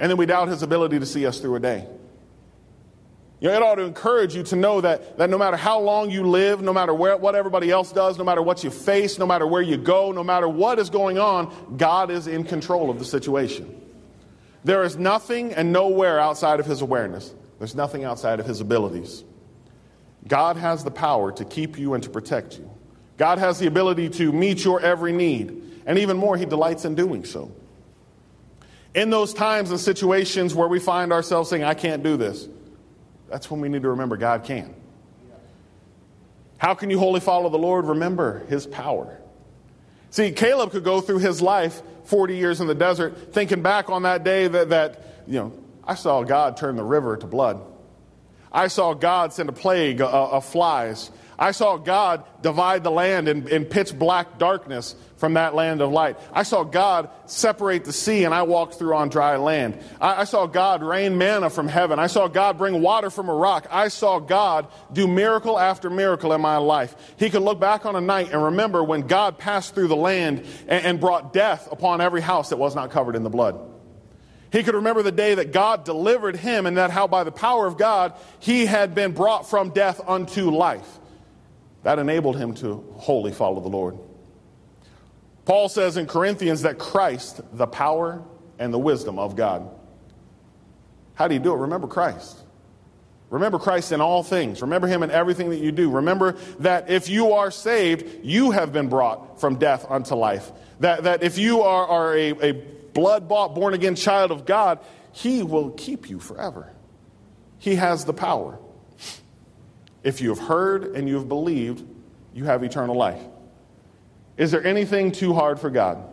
[0.02, 1.86] And then we doubt his ability to see us through a day.
[3.38, 6.10] You know, it ought to encourage you to know that, that no matter how long
[6.10, 9.26] you live, no matter where, what everybody else does, no matter what you face, no
[9.26, 12.98] matter where you go, no matter what is going on, God is in control of
[12.98, 13.80] the situation.
[14.64, 17.32] There is nothing and nowhere outside of his awareness.
[17.60, 19.22] There's nothing outside of his abilities.
[20.26, 22.68] God has the power to keep you and to protect you.
[23.18, 25.62] God has the ability to meet your every need.
[25.86, 27.52] And even more, he delights in doing so.
[28.94, 32.46] In those times and situations where we find ourselves saying, I can't do this,
[33.28, 34.74] that's when we need to remember God can.
[36.58, 37.86] How can you wholly follow the Lord?
[37.86, 39.18] Remember his power.
[40.10, 44.02] See, Caleb could go through his life 40 years in the desert thinking back on
[44.02, 45.52] that day that, that you know,
[45.84, 47.60] I saw God turn the river to blood.
[48.52, 51.10] I saw God send a plague of flies.
[51.42, 55.90] I saw God divide the land in, in, pitch black darkness from that land of
[55.90, 56.16] light.
[56.32, 59.76] I saw God separate the sea and I walked through on dry land.
[60.00, 61.98] I, I saw God rain manna from heaven.
[61.98, 63.66] I saw God bring water from a rock.
[63.72, 66.94] I saw God do miracle after miracle in my life.
[67.16, 70.46] He could look back on a night and remember when God passed through the land
[70.68, 73.58] and, and brought death upon every house that was not covered in the blood.
[74.52, 77.66] He could remember the day that God delivered him and that how by the power
[77.66, 81.00] of God he had been brought from death unto life.
[81.82, 83.98] That enabled him to wholly follow the Lord.
[85.44, 88.22] Paul says in Corinthians that Christ, the power
[88.58, 89.68] and the wisdom of God.
[91.14, 91.56] How do you do it?
[91.56, 92.38] Remember Christ.
[93.30, 94.60] Remember Christ in all things.
[94.60, 95.90] Remember him in everything that you do.
[95.90, 100.52] Remember that if you are saved, you have been brought from death unto life.
[100.80, 102.52] That, that if you are, are a, a
[102.92, 104.80] blood bought, born again child of God,
[105.12, 106.72] he will keep you forever.
[107.58, 108.58] He has the power.
[110.02, 111.84] If you have heard and you have believed,
[112.34, 113.22] you have eternal life.
[114.36, 116.12] Is there anything too hard for God?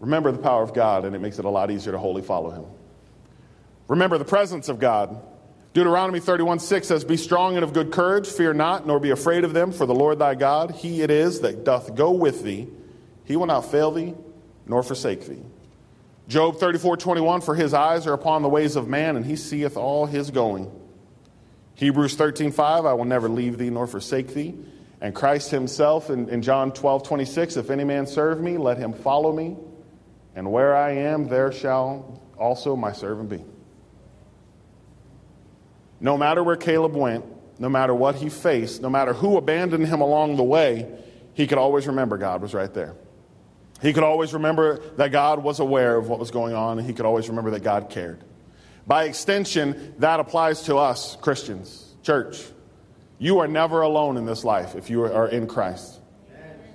[0.00, 2.50] Remember the power of God, and it makes it a lot easier to wholly follow
[2.50, 2.64] Him.
[3.88, 5.20] Remember the presence of God.
[5.72, 9.44] Deuteronomy 31 6 says, Be strong and of good courage, fear not, nor be afraid
[9.44, 12.68] of them, for the Lord thy God, He it is that doth go with thee.
[13.24, 14.14] He will not fail thee,
[14.66, 15.42] nor forsake thee.
[16.28, 19.76] Job 34 21, For his eyes are upon the ways of man, and he seeth
[19.76, 20.70] all his going.
[21.78, 24.56] Hebrews 13, 5, I will never leave thee nor forsake thee.
[25.00, 28.92] And Christ himself in, in John 12, 26, if any man serve me, let him
[28.92, 29.56] follow me.
[30.34, 33.44] And where I am, there shall also my servant be.
[36.00, 37.24] No matter where Caleb went,
[37.60, 40.88] no matter what he faced, no matter who abandoned him along the way,
[41.34, 42.96] he could always remember God was right there.
[43.80, 46.92] He could always remember that God was aware of what was going on, and he
[46.92, 48.24] could always remember that God cared.
[48.88, 52.42] By extension, that applies to us, Christians, church.
[53.18, 56.00] You are never alone in this life if you are in Christ.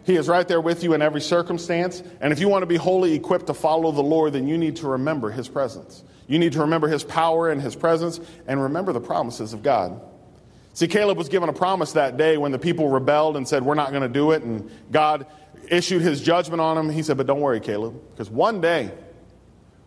[0.05, 2.03] He is right there with you in every circumstance.
[2.21, 4.75] And if you want to be wholly equipped to follow the Lord, then you need
[4.77, 6.03] to remember His presence.
[6.27, 9.99] You need to remember His power and His presence and remember the promises of God.
[10.73, 13.75] See, Caleb was given a promise that day when the people rebelled and said, We're
[13.75, 14.43] not going to do it.
[14.43, 15.25] And God
[15.69, 16.89] issued His judgment on them.
[16.91, 18.91] He said, But don't worry, Caleb, because one day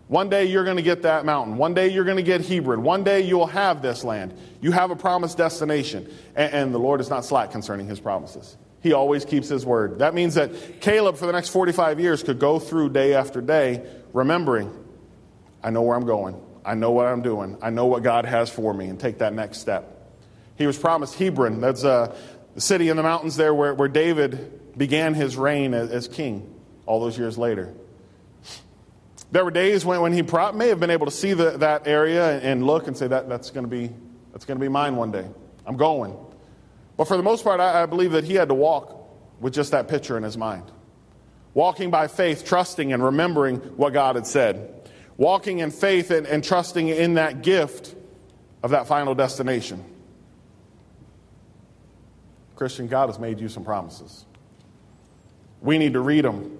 [0.08, 1.56] one day you're going to get that mountain.
[1.56, 2.82] One day you're going to get Hebron.
[2.82, 4.34] One day you'll have this land.
[4.60, 6.08] You have a promised destination.
[6.36, 8.56] And, and, the Lord is not slack concerning his promises.
[8.82, 9.98] He always keeps his word.
[9.98, 13.84] That means that Caleb, for the next 45 years, could go through day after day
[14.12, 14.72] remembering,
[15.62, 16.40] I know where I'm going.
[16.64, 17.56] I know what I'm doing.
[17.60, 20.12] I know what God has for me, and take that next step.
[20.56, 21.60] He was promised Hebron.
[21.60, 22.16] That's uh,
[22.54, 26.54] a city in the mountains there where, where David began his reign as, as king
[26.86, 27.74] all those years later.
[29.36, 30.22] There were days when, when he
[30.54, 33.50] may have been able to see the, that area and look and say, that, that's
[33.50, 33.90] going to be
[34.32, 35.28] that's going to be mine one day.
[35.66, 36.16] I'm going.
[36.96, 38.98] But for the most part, I, I believe that he had to walk
[39.38, 40.62] with just that picture in his mind.
[41.52, 44.90] Walking by faith, trusting and remembering what God had said.
[45.18, 47.94] Walking in faith and, and trusting in that gift
[48.62, 49.84] of that final destination.
[52.54, 54.24] Christian, God has made you some promises.
[55.60, 56.55] We need to read them.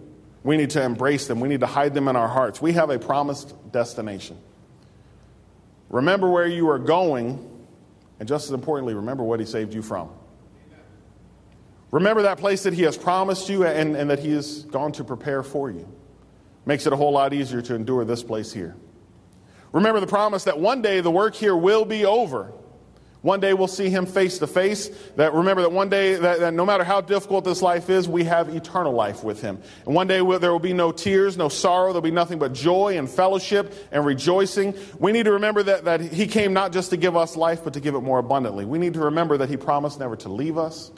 [0.47, 1.41] We need to embrace them.
[1.41, 2.63] We need to hide them in our hearts.
[2.63, 4.39] We have a promised destination.
[5.89, 7.67] Remember where you are going,
[8.21, 10.09] and just as importantly, remember what He saved you from.
[11.91, 15.03] Remember that place that He has promised you and, and that He has gone to
[15.03, 15.93] prepare for you.
[16.65, 18.77] Makes it a whole lot easier to endure this place here.
[19.73, 22.53] Remember the promise that one day the work here will be over.
[23.23, 24.89] One day we'll see him face to face.
[25.17, 28.25] That remember that one day that, that, no matter how difficult this life is, we
[28.25, 29.61] have eternal life with him.
[29.85, 31.89] And one day there will be no tears, no sorrow.
[31.89, 34.75] There'll be nothing but joy and fellowship and rejoicing.
[34.99, 37.75] We need to remember that, that he came not just to give us life, but
[37.75, 38.65] to give it more abundantly.
[38.65, 40.91] We need to remember that he promised never to leave us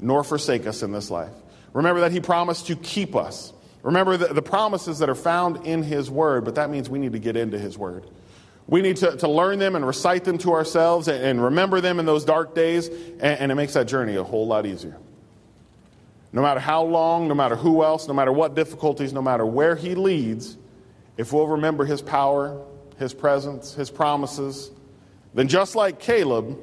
[0.00, 1.32] nor forsake us in this life.
[1.72, 3.52] Remember that he promised to keep us.
[3.82, 7.12] Remember the, the promises that are found in his word, but that means we need
[7.12, 8.04] to get into his word.
[8.66, 11.98] We need to, to learn them and recite them to ourselves and, and remember them
[11.98, 14.96] in those dark days, and, and it makes that journey a whole lot easier.
[16.32, 19.76] No matter how long, no matter who else, no matter what difficulties, no matter where
[19.76, 20.56] He leads,
[21.16, 22.60] if we'll remember His power,
[22.98, 24.70] His presence, His promises,
[25.34, 26.58] then just like Caleb,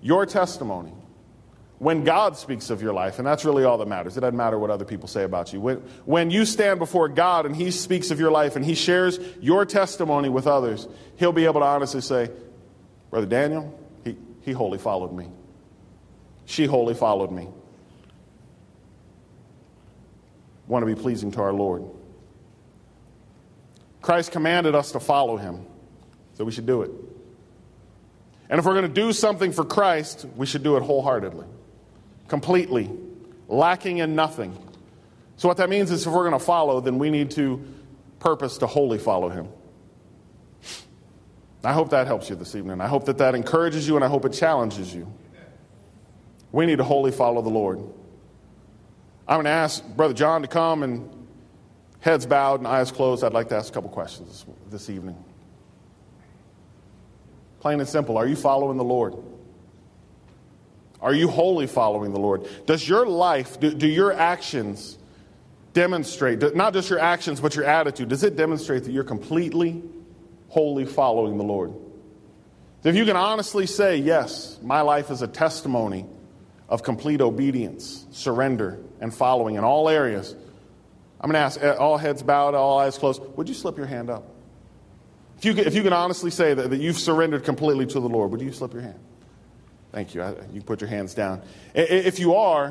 [0.00, 0.92] your testimony
[1.80, 4.14] when God speaks of your life, and that's really all that matters.
[4.14, 5.62] It doesn't matter what other people say about you.
[5.62, 9.18] When, when you stand before God and He speaks of your life and He shares
[9.40, 12.30] your testimony with others, He'll be able to honestly say,
[13.08, 15.28] Brother Daniel, he, he wholly followed me.
[16.44, 17.48] She wholly followed me.
[20.66, 21.84] Want to be pleasing to our Lord.
[24.02, 25.64] Christ commanded us to follow Him,
[26.34, 26.90] so we should do it.
[28.50, 31.46] And if we're going to do something for Christ, we should do it wholeheartedly
[32.30, 32.88] completely,
[33.48, 34.56] lacking in nothing.
[35.36, 37.62] So, what that means is if we're going to follow, then we need to
[38.20, 39.48] purpose to wholly follow him.
[41.62, 42.80] I hope that helps you this evening.
[42.80, 45.12] I hope that that encourages you and I hope it challenges you.
[46.52, 47.80] We need to wholly follow the Lord.
[49.28, 51.26] I'm going to ask Brother John to come and
[52.00, 53.22] heads bowed and eyes closed.
[53.22, 55.22] I'd like to ask a couple questions this evening.
[57.60, 59.14] Plain and simple, are you following the Lord?
[61.02, 62.46] Are you wholly following the Lord?
[62.66, 64.98] Does your life, do, do your actions
[65.72, 69.82] demonstrate, not just your actions, but your attitude, does it demonstrate that you're completely,
[70.48, 71.72] wholly following the Lord?
[72.82, 76.06] If you can honestly say, yes, my life is a testimony
[76.68, 80.34] of complete obedience, surrender, and following in all areas,
[81.20, 83.86] I'm going to ask eh, all heads bowed, all eyes closed, would you slip your
[83.86, 84.24] hand up?
[85.38, 88.08] If you, can, if you can honestly say that, that you've surrendered completely to the
[88.08, 88.98] Lord, would you slip your hand?
[89.92, 90.22] Thank you.
[90.22, 91.42] You can put your hands down.
[91.74, 92.66] If you are,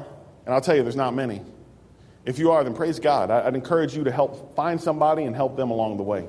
[0.45, 1.41] and I'll tell you, there's not many.
[2.25, 3.31] If you are, then praise God.
[3.31, 6.27] I'd encourage you to help find somebody and help them along the way.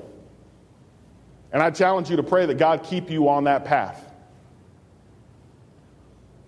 [1.51, 4.03] And I challenge you to pray that God keep you on that path.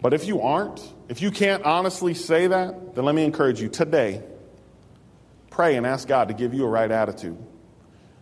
[0.02, 3.70] But if you aren't, if you can't honestly say that, then let me encourage you
[3.70, 4.22] today
[5.50, 7.38] pray and ask God to give you a right attitude.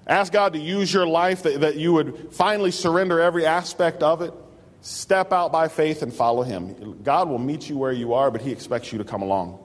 [0.06, 4.22] Ask God to use your life, that, that you would finally surrender every aspect of
[4.22, 4.34] it
[4.82, 7.00] Step out by faith and follow Him.
[7.04, 9.60] God will meet you where you are, but He expects you to come along.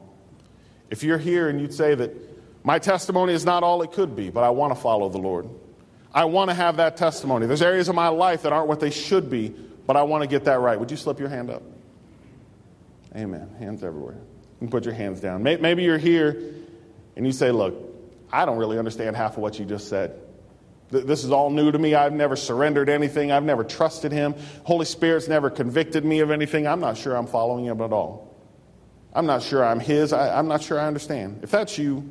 [0.91, 2.15] If you're here and you'd say that
[2.63, 5.49] my testimony is not all it could be, but I want to follow the Lord,
[6.13, 7.47] I want to have that testimony.
[7.47, 9.55] There's areas of my life that aren't what they should be,
[9.87, 10.79] but I want to get that right.
[10.79, 11.63] Would you slip your hand up?
[13.15, 13.49] Amen.
[13.59, 14.17] Hands everywhere.
[14.17, 15.43] You can put your hands down.
[15.43, 16.55] Maybe you're here
[17.17, 17.75] and you say, Look,
[18.33, 20.19] I don't really understand half of what you just said.
[20.91, 21.95] This is all new to me.
[21.95, 23.33] I've never surrendered anything.
[23.33, 24.35] I've never trusted Him.
[24.65, 26.67] Holy Spirit's never convicted me of anything.
[26.67, 28.37] I'm not sure I'm following Him at all.
[29.13, 30.13] I'm not sure I'm His.
[30.13, 31.41] I, am not sure I understand.
[31.43, 32.09] If that's you,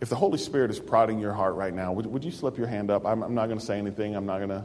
[0.00, 2.66] if the Holy Spirit is prodding your heart right now, would, would you slip your
[2.66, 3.06] hand up?
[3.06, 4.14] I'm, I'm not going to say anything.
[4.14, 4.64] I'm not going to.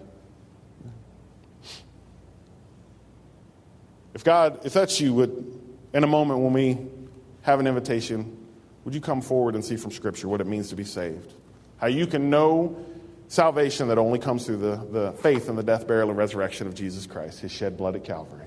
[4.13, 5.61] If God, if that's you, would,
[5.93, 6.77] in a moment when we
[7.43, 8.37] have an invitation,
[8.83, 11.33] would you come forward and see from Scripture what it means to be saved?
[11.81, 12.85] How you can know
[13.27, 16.75] salvation that only comes through the, the faith in the death, burial, and resurrection of
[16.75, 18.45] Jesus Christ, his shed blood at Calvary.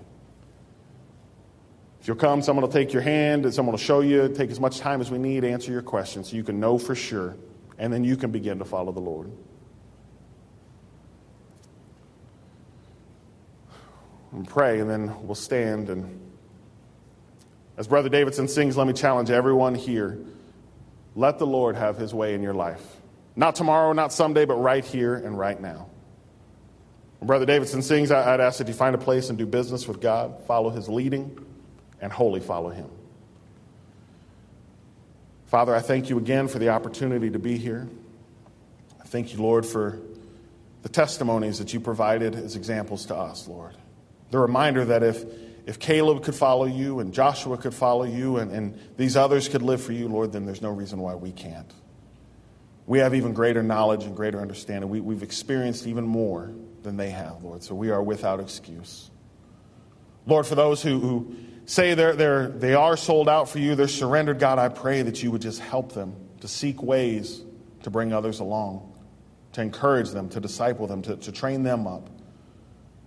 [2.01, 4.61] If you'll come, someone will take your hand and someone will show you, take as
[4.61, 7.37] much time as we need, answer your questions so you can know for sure,
[7.77, 9.33] and then you can begin to follow the Lord.
[14.31, 15.91] And pray, and then we'll stand.
[15.91, 16.21] And
[17.77, 20.21] as Brother Davidson sings, let me challenge everyone here
[21.17, 22.85] let the Lord have his way in your life.
[23.37, 25.89] Not tomorrow, not someday, but right here and right now.
[27.19, 30.01] When Brother Davidson sings, I'd ask that you find a place and do business with
[30.01, 31.39] God, follow his leading,
[32.01, 32.91] and wholly follow him.
[35.47, 37.89] Father, I thank you again for the opportunity to be here.
[39.01, 40.01] I thank you, Lord, for
[40.83, 43.77] the testimonies that you provided as examples to us, Lord.
[44.31, 45.25] The reminder that if,
[45.67, 49.63] if Caleb could follow you and Joshua could follow you and, and these others could
[49.63, 51.73] live for you, Lord, then there's no reason why we can't.
[52.87, 54.91] We have even greater knowledge and greater understanding.
[54.91, 59.11] We, we've experienced even more than they have, Lord, so we are without excuse.
[60.27, 63.89] Lord, for those who, who say they're, they're, they are sold out for you, they're
[63.89, 67.43] surrendered, God, I pray that you would just help them to seek ways
[67.83, 68.93] to bring others along,
[69.53, 72.11] to encourage them, to disciple them, to, to train them up.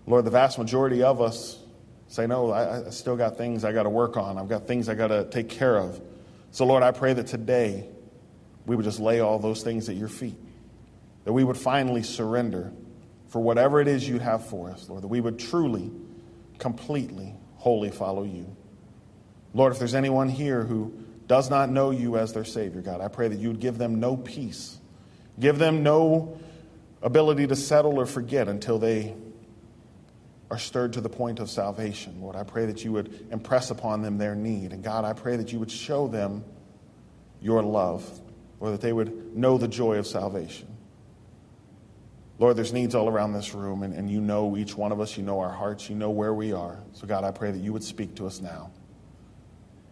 [0.07, 1.59] Lord, the vast majority of us
[2.07, 4.37] say, No, I, I still got things I got to work on.
[4.37, 5.99] I've got things I got to take care of.
[6.51, 7.89] So, Lord, I pray that today
[8.67, 10.37] we would just lay all those things at your feet,
[11.23, 12.71] that we would finally surrender
[13.29, 15.89] for whatever it is you have for us, Lord, that we would truly,
[16.59, 18.55] completely, wholly follow you.
[19.53, 20.93] Lord, if there's anyone here who
[21.27, 23.99] does not know you as their Savior, God, I pray that you would give them
[23.99, 24.77] no peace,
[25.39, 26.39] give them no
[27.01, 29.15] ability to settle or forget until they
[30.51, 32.21] are stirred to the point of salvation.
[32.21, 34.71] Lord, I pray that you would impress upon them their need.
[34.73, 36.43] And God, I pray that you would show them
[37.41, 38.21] your love,
[38.59, 40.67] or that they would know the joy of salvation.
[42.39, 45.17] Lord, there's needs all around this room, and, and you know each one of us.
[45.17, 45.89] You know our hearts.
[45.89, 46.79] You know where we are.
[46.93, 48.69] So, God, I pray that you would speak to us now.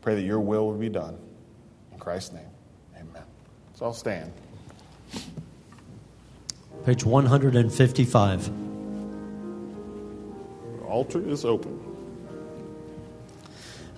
[0.01, 1.17] Pray that your will would be done.
[1.91, 2.49] In Christ's name,
[2.95, 3.23] amen.
[3.73, 4.31] So I'll stand.
[6.85, 8.51] Page 155.
[10.77, 11.84] The altar is open.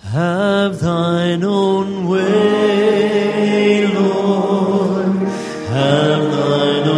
[0.02, 5.16] Have thine own way, Lord.
[5.68, 6.97] Have thine own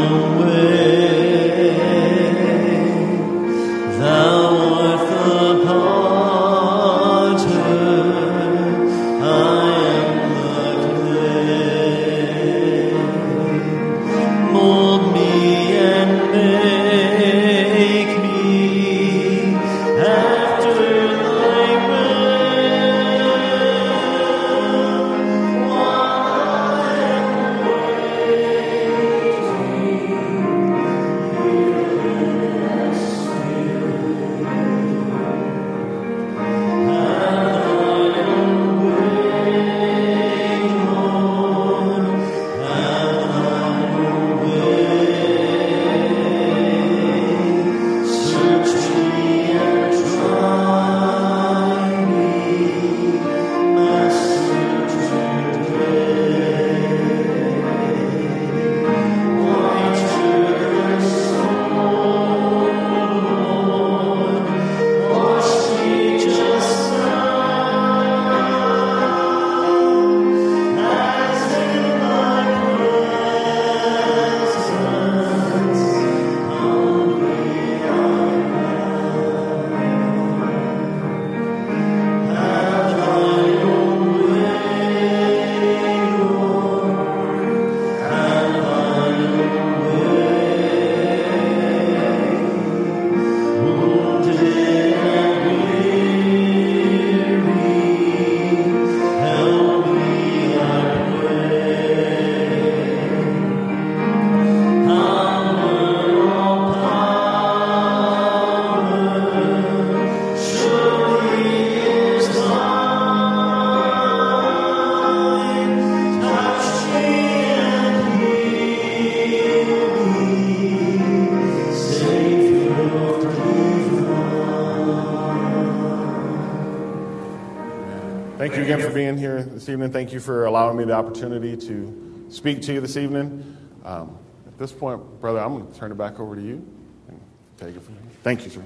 [128.41, 129.93] Thank you again for being here this evening.
[129.93, 133.55] Thank you for allowing me the opportunity to speak to you this evening.
[133.85, 134.17] Um,
[134.47, 136.67] at this point, brother, I'm going to turn it back over to you
[137.09, 137.21] and
[137.59, 138.05] take it from here.
[138.23, 138.65] Thank you, sir.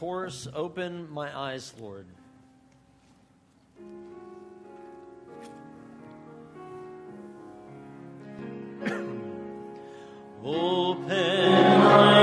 [0.00, 2.06] Chorus, open my eyes, Lord.
[10.44, 12.17] Open